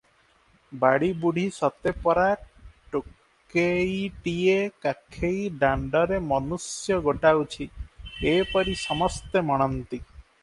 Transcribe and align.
ବାଡ଼ି 0.83 1.07
ବୁଢ଼ୀ 1.23 1.41
ସତେ 1.57 1.91
ପରା 2.05 2.23
ଟୋକେଇଟିଏ 2.95 4.55
କାଖେଇ 4.85 5.43
ଦାଣ୍ଡରେ 5.65 6.19
ମନୁଷ୍ୟ 6.31 6.97
ଗୋଟାଉଛି, 7.09 7.67
ଏପରି 8.31 8.73
ସମସ୍ତେ 8.87 9.45
ମଣନ୍ତି। 9.51 10.01